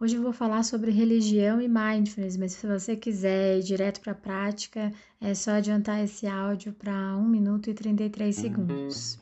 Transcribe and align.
Hoje 0.00 0.14
eu 0.14 0.22
vou 0.22 0.32
falar 0.32 0.62
sobre 0.62 0.92
religião 0.92 1.60
e 1.60 1.66
mindfulness, 1.66 2.36
mas 2.36 2.52
se 2.52 2.64
você 2.64 2.94
quiser 2.94 3.58
ir 3.58 3.64
direto 3.64 4.00
para 4.00 4.12
a 4.12 4.14
prática, 4.14 4.92
é 5.20 5.34
só 5.34 5.50
adiantar 5.50 6.04
esse 6.04 6.24
áudio 6.24 6.72
para 6.72 7.16
1 7.16 7.24
minuto 7.24 7.68
e 7.68 7.74
33 7.74 8.32
segundos. 8.32 9.18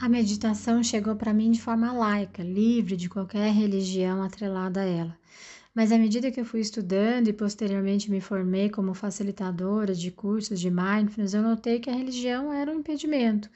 A 0.00 0.08
meditação 0.08 0.82
chegou 0.82 1.14
para 1.16 1.34
mim 1.34 1.50
de 1.50 1.60
forma 1.60 1.92
laica, 1.92 2.42
livre 2.42 2.96
de 2.96 3.10
qualquer 3.10 3.52
religião 3.52 4.22
atrelada 4.22 4.80
a 4.80 4.86
ela. 4.86 5.18
Mas 5.74 5.92
à 5.92 5.98
medida 5.98 6.30
que 6.30 6.40
eu 6.40 6.46
fui 6.46 6.60
estudando 6.60 7.28
e 7.28 7.32
posteriormente 7.34 8.10
me 8.10 8.22
formei 8.22 8.70
como 8.70 8.94
facilitadora 8.94 9.94
de 9.94 10.10
cursos 10.10 10.58
de 10.58 10.70
mindfulness, 10.70 11.34
eu 11.34 11.42
notei 11.42 11.78
que 11.78 11.90
a 11.90 11.94
religião 11.94 12.50
era 12.50 12.72
um 12.72 12.78
impedimento. 12.78 13.50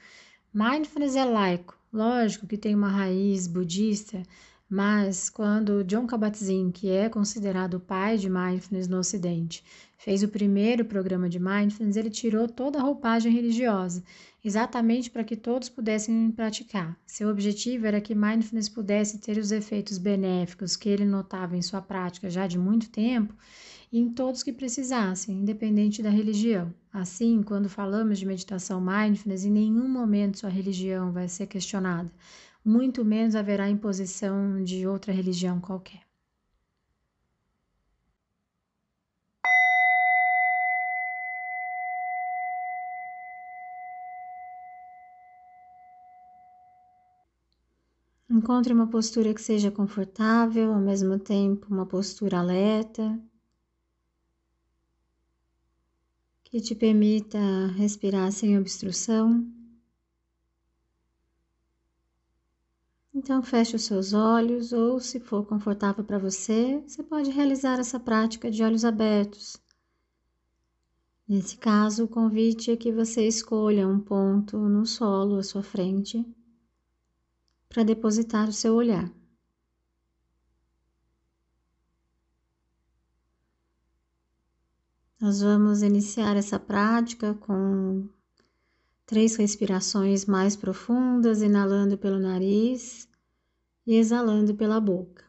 Mindfulness 0.53 1.15
é 1.15 1.25
laico, 1.25 1.75
lógico 1.91 2.45
que 2.45 2.57
tem 2.57 2.75
uma 2.75 2.89
raiz 2.89 3.47
budista, 3.47 4.21
mas 4.69 5.31
quando 5.31 5.83
John 5.83 6.05
Kabat-Zinn, 6.05 6.69
que 6.71 6.89
é 6.89 7.09
considerado 7.09 7.75
o 7.75 7.79
pai 7.79 8.19
de 8.19 8.29
mindfulness 8.29 8.87
no 8.87 8.99
Ocidente, 8.99 9.63
fez 9.97 10.21
o 10.21 10.27
primeiro 10.27 10.85
programa 10.85 11.27
de 11.27 11.39
mindfulness, 11.39 11.97
ele 11.97 12.11
tirou 12.11 12.47
toda 12.47 12.77
a 12.77 12.81
roupagem 12.83 13.33
religiosa, 13.33 14.03
exatamente 14.45 15.09
para 15.09 15.23
que 15.23 15.35
todos 15.35 15.69
pudessem 15.69 16.29
praticar. 16.29 16.95
Seu 17.03 17.29
objetivo 17.29 17.87
era 17.87 17.99
que 17.99 18.13
mindfulness 18.13 18.69
pudesse 18.69 19.17
ter 19.17 19.39
os 19.39 19.51
efeitos 19.51 19.97
benéficos 19.97 20.75
que 20.75 20.87
ele 20.87 21.03
notava 21.03 21.57
em 21.57 21.61
sua 21.63 21.81
prática 21.81 22.29
já 22.29 22.45
de 22.45 22.59
muito 22.59 22.91
tempo 22.91 23.33
em 23.91 24.07
todos 24.07 24.43
que 24.43 24.53
precisassem, 24.53 25.39
independente 25.39 26.03
da 26.03 26.11
religião. 26.11 26.71
Assim, 26.93 27.41
quando 27.41 27.67
falamos 27.67 28.19
de 28.19 28.25
meditação 28.27 28.79
mindfulness, 28.79 29.45
em 29.45 29.51
nenhum 29.51 29.89
momento 29.89 30.37
sua 30.37 30.49
religião 30.49 31.11
vai 31.11 31.27
ser 31.27 31.47
questionada 31.47 32.11
muito 32.63 33.03
menos 33.05 33.35
haverá 33.35 33.69
imposição 33.69 34.63
de 34.63 34.85
outra 34.87 35.11
religião 35.11 35.59
qualquer. 35.59 36.01
Encontre 48.29 48.71
uma 48.71 48.87
postura 48.87 49.33
que 49.33 49.41
seja 49.41 49.71
confortável, 49.71 50.71
ao 50.71 50.79
mesmo 50.79 51.17
tempo 51.17 51.67
uma 51.69 51.85
postura 51.85 52.39
alerta, 52.39 53.19
que 56.43 56.61
te 56.61 56.75
permita 56.75 57.39
respirar 57.75 58.31
sem 58.31 58.57
obstrução. 58.57 59.58
Então, 63.21 63.43
feche 63.43 63.75
os 63.75 63.81
seus 63.81 64.13
olhos 64.13 64.71
ou, 64.71 64.97
se 64.97 65.19
for 65.19 65.45
confortável 65.45 66.05
para 66.05 66.17
você, 66.17 66.81
você 66.87 67.03
pode 67.03 67.29
realizar 67.29 67.77
essa 67.77 67.99
prática 67.99 68.49
de 68.49 68.63
olhos 68.63 68.85
abertos. 68.85 69.57
Nesse 71.27 71.57
caso, 71.57 72.05
o 72.05 72.07
convite 72.07 72.71
é 72.71 72.77
que 72.77 72.93
você 72.93 73.27
escolha 73.27 73.85
um 73.85 73.99
ponto 73.99 74.57
no 74.57 74.85
solo 74.85 75.37
à 75.37 75.43
sua 75.43 75.61
frente 75.61 76.25
para 77.67 77.83
depositar 77.83 78.47
o 78.47 78.53
seu 78.53 78.73
olhar. 78.73 79.11
Nós 85.19 85.41
vamos 85.41 85.81
iniciar 85.81 86.37
essa 86.37 86.57
prática 86.57 87.33
com 87.33 88.07
três 89.05 89.35
respirações 89.35 90.25
mais 90.25 90.55
profundas, 90.55 91.41
inalando 91.41 91.97
pelo 91.97 92.17
nariz 92.17 93.08
e 93.85 93.95
exalando 93.95 94.55
pela 94.55 94.79
boca. 94.79 95.25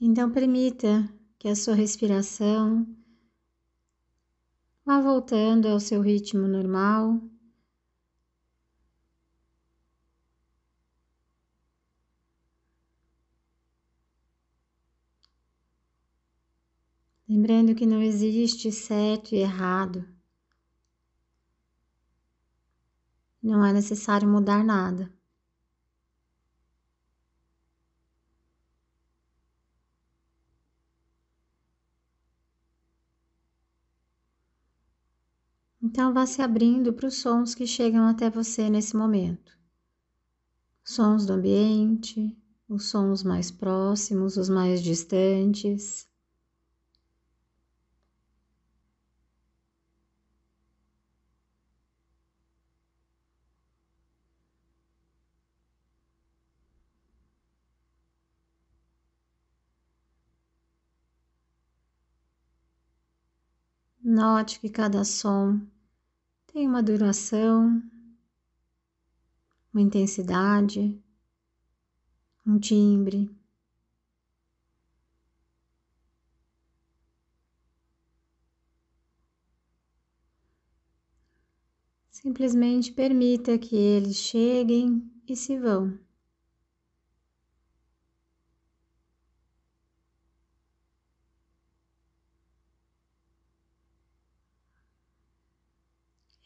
Então, 0.00 0.30
permita 0.30 1.08
que 1.38 1.48
a 1.48 1.54
sua 1.54 1.74
respiração 1.74 2.86
Vá 4.88 5.02
voltando 5.02 5.68
ao 5.68 5.78
seu 5.78 6.00
ritmo 6.00 6.48
normal. 6.48 7.20
Lembrando 17.28 17.74
que 17.74 17.84
não 17.84 18.00
existe 18.00 18.72
certo 18.72 19.34
e 19.34 19.40
errado. 19.40 20.08
Não 23.42 23.62
é 23.62 23.74
necessário 23.74 24.26
mudar 24.26 24.64
nada. 24.64 25.12
Então 35.90 36.12
vá 36.12 36.26
se 36.26 36.42
abrindo 36.42 36.92
para 36.92 37.06
os 37.06 37.14
sons 37.14 37.54
que 37.54 37.66
chegam 37.66 38.06
até 38.06 38.28
você 38.28 38.68
nesse 38.68 38.94
momento. 38.94 39.58
Sons 40.84 41.24
do 41.24 41.32
ambiente, 41.32 42.36
os 42.68 42.90
sons 42.90 43.22
mais 43.22 43.50
próximos, 43.50 44.36
os 44.36 44.50
mais 44.50 44.82
distantes. 44.82 46.06
Note 64.04 64.60
que 64.60 64.68
cada 64.68 65.02
som 65.02 65.58
tem 66.58 66.66
uma 66.66 66.82
duração, 66.82 67.80
uma 69.72 69.80
intensidade, 69.80 71.00
um 72.44 72.58
timbre. 72.58 73.30
Simplesmente 82.10 82.90
permita 82.90 83.56
que 83.56 83.76
eles 83.76 84.16
cheguem 84.16 85.08
e 85.28 85.36
se 85.36 85.56
vão. 85.56 86.07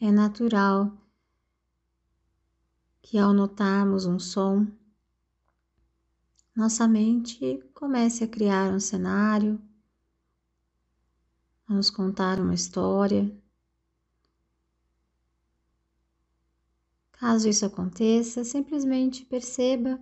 É 0.05 0.11
natural 0.11 0.91
que 3.01 3.17
ao 3.17 3.31
notarmos 3.31 4.05
um 4.05 4.19
som, 4.19 4.67
nossa 6.53 6.85
mente 6.89 7.63
comece 7.73 8.25
a 8.25 8.27
criar 8.27 8.73
um 8.73 8.81
cenário, 8.81 9.57
a 11.65 11.73
nos 11.73 11.89
contar 11.89 12.37
uma 12.41 12.53
história. 12.53 13.33
Caso 17.13 17.47
isso 17.47 17.65
aconteça, 17.65 18.43
simplesmente 18.43 19.23
perceba 19.23 19.97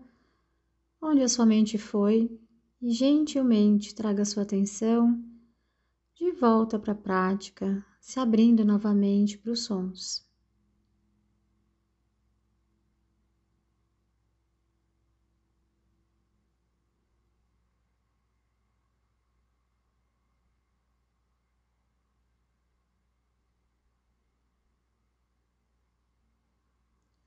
onde 1.00 1.22
a 1.22 1.30
sua 1.30 1.46
mente 1.46 1.78
foi 1.78 2.42
e 2.82 2.90
gentilmente 2.90 3.94
traga 3.94 4.26
sua 4.26 4.42
atenção 4.42 5.31
de 6.16 6.32
volta 6.32 6.80
para 6.80 6.94
a 6.94 6.96
prática, 6.96 7.86
se 8.00 8.18
abrindo 8.18 8.64
novamente 8.64 9.38
para 9.38 9.52
os 9.52 9.66
sons. 9.66 10.26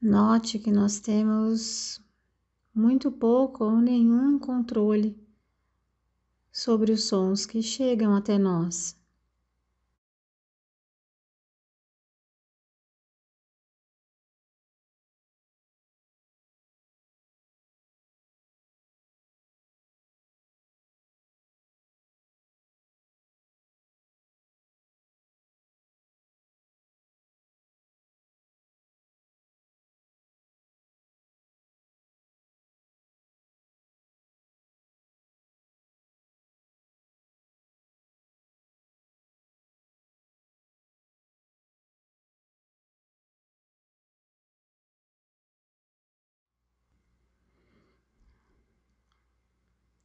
Note 0.00 0.60
que 0.60 0.70
nós 0.70 1.00
temos 1.00 2.00
muito 2.74 3.12
pouco 3.12 3.64
ou 3.64 3.78
nenhum 3.80 4.38
controle 4.38 5.16
sobre 6.54 6.92
os 6.92 7.08
sons 7.08 7.44
que 7.44 7.60
chegam 7.60 8.14
até 8.14 8.38
nós. 8.38 8.96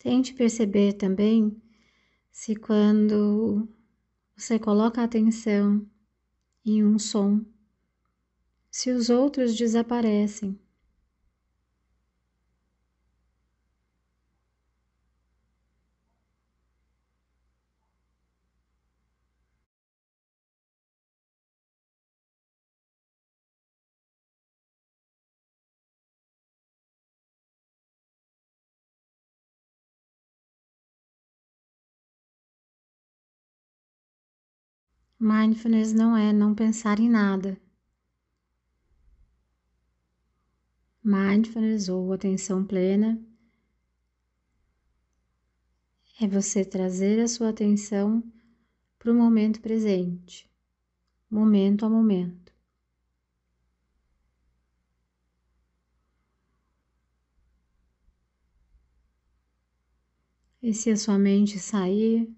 Tente 0.02 0.34
perceber 0.34 0.94
também 0.94 1.62
se 2.32 2.56
quando 2.56 3.68
você 4.34 4.58
coloca 4.58 5.04
atenção 5.04 5.86
em 6.66 6.86
um 6.86 6.98
som, 6.98 7.44
se 8.72 8.92
os 8.92 9.10
outros 9.10 9.54
desaparecem. 9.54 10.58
Mindfulness 35.22 35.92
não 35.92 36.16
é 36.16 36.32
não 36.32 36.56
pensar 36.56 36.98
em 36.98 37.10
nada. 37.10 37.60
Mindfulness 41.04 41.90
ou 41.90 42.14
atenção 42.14 42.66
plena 42.66 43.22
é 46.22 46.28
você 46.28 46.64
trazer 46.64 47.20
a 47.20 47.28
sua 47.28 47.50
atenção 47.50 48.24
para 48.98 49.12
o 49.12 49.14
momento 49.14 49.60
presente, 49.60 50.50
momento 51.30 51.86
a 51.86 51.90
momento. 51.90 52.54
E 60.62 60.74
se 60.74 60.90
a 60.92 60.96
sua 60.96 61.18
mente 61.18 61.60
sair, 61.60 62.34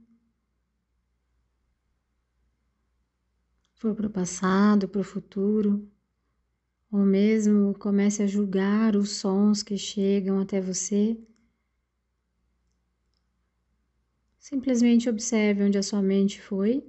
for 3.81 3.95
para 3.95 4.06
o 4.06 4.12
passado, 4.12 4.88
para 4.88 5.01
o 5.01 5.04
futuro, 5.04 5.89
ou 6.92 7.00
mesmo 7.00 7.74
comece 7.80 8.22
a 8.22 8.28
julgar 8.28 8.95
os 8.95 9.10
sons 9.10 9.63
que 9.63 9.75
chegam 9.75 10.39
até 10.39 10.62
você, 10.62 11.19
simplesmente 14.38 15.10
observe 15.10 15.63
onde 15.63 15.80
a 15.80 15.83
sua 15.83 16.00
mente 16.00 16.39
foi 16.39 16.86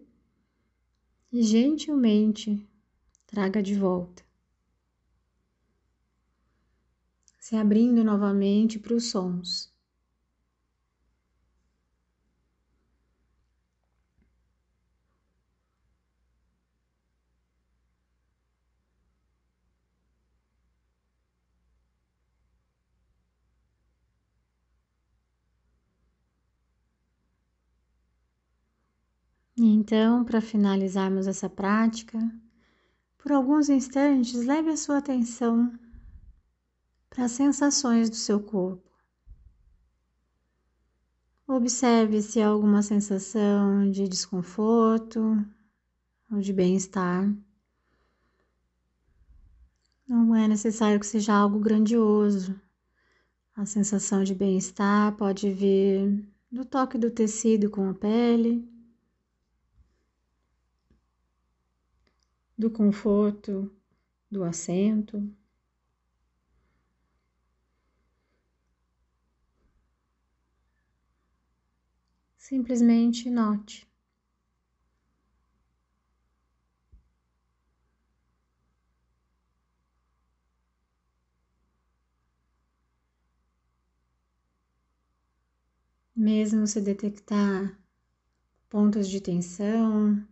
e 1.32 1.42
gentilmente 1.42 2.68
traga 3.26 3.62
de 3.62 3.74
volta. 3.74 4.22
Se 7.40 7.56
abrindo 7.56 8.04
novamente 8.04 8.78
para 8.78 8.92
os 8.92 9.06
sons. 9.06 9.71
Então, 29.64 30.24
para 30.24 30.40
finalizarmos 30.40 31.28
essa 31.28 31.48
prática, 31.48 32.18
por 33.16 33.30
alguns 33.30 33.68
instantes, 33.68 34.44
leve 34.44 34.70
a 34.70 34.76
sua 34.76 34.98
atenção 34.98 35.72
para 37.08 37.26
as 37.26 37.30
sensações 37.30 38.10
do 38.10 38.16
seu 38.16 38.40
corpo. 38.40 38.90
Observe 41.46 42.20
se 42.22 42.42
há 42.42 42.48
alguma 42.48 42.82
sensação 42.82 43.88
de 43.88 44.08
desconforto 44.08 45.20
ou 46.28 46.40
de 46.40 46.52
bem-estar. 46.52 47.32
Não 50.08 50.34
é 50.34 50.48
necessário 50.48 50.98
que 50.98 51.06
seja 51.06 51.34
algo 51.34 51.60
grandioso. 51.60 52.60
A 53.54 53.64
sensação 53.64 54.24
de 54.24 54.34
bem-estar 54.34 55.16
pode 55.16 55.52
vir 55.52 56.28
do 56.50 56.64
toque 56.64 56.98
do 56.98 57.12
tecido 57.12 57.70
com 57.70 57.88
a 57.88 57.94
pele 57.94 58.71
do 62.62 62.70
conforto 62.70 63.68
do 64.30 64.44
assento. 64.44 65.28
Simplesmente 72.36 73.28
note. 73.28 73.84
Mesmo 86.14 86.64
se 86.68 86.80
detectar 86.80 87.76
pontos 88.70 89.08
de 89.08 89.20
tensão, 89.20 90.24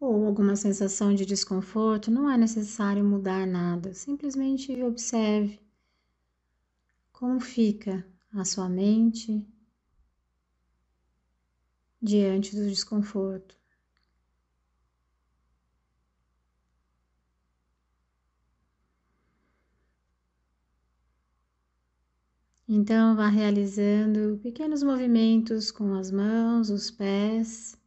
ou 0.00 0.26
alguma 0.26 0.56
sensação 0.56 1.14
de 1.14 1.26
desconforto, 1.26 2.10
não 2.10 2.28
é 2.30 2.36
necessário 2.36 3.04
mudar 3.04 3.46
nada, 3.46 3.92
simplesmente 3.94 4.72
observe 4.82 5.60
como 7.12 7.38
fica 7.38 8.04
a 8.32 8.44
sua 8.44 8.68
mente 8.68 9.46
diante 12.02 12.56
do 12.56 12.66
desconforto. 12.68 13.56
Então, 22.72 23.16
vá 23.16 23.28
realizando 23.28 24.38
pequenos 24.42 24.82
movimentos 24.82 25.70
com 25.70 25.92
as 25.94 26.10
mãos, 26.10 26.70
os 26.70 26.90
pés. 26.90 27.79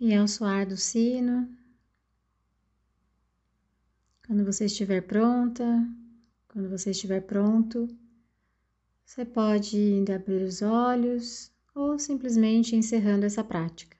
E 0.00 0.14
ao 0.14 0.26
soar 0.26 0.66
do 0.66 0.78
sino, 0.78 1.46
quando 4.26 4.46
você 4.46 4.64
estiver 4.64 5.02
pronta, 5.02 5.62
quando 6.48 6.70
você 6.70 6.92
estiver 6.92 7.20
pronto, 7.20 7.86
você 9.04 9.26
pode 9.26 10.02
abrir 10.10 10.42
os 10.42 10.62
olhos 10.62 11.52
ou 11.74 11.98
simplesmente 11.98 12.74
encerrando 12.74 13.26
essa 13.26 13.44
prática. 13.44 13.99